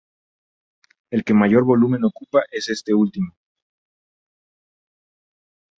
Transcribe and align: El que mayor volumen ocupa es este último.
El 1.11 1.23
que 1.23 1.35
mayor 1.35 1.63
volumen 1.63 2.03
ocupa 2.05 2.41
es 2.49 2.69
este 2.69 2.91
último. 2.91 3.35